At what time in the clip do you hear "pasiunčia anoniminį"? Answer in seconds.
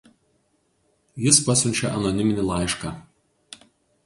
1.49-2.47